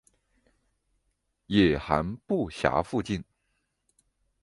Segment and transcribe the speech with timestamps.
[1.45, 3.23] 野寒布岬附近。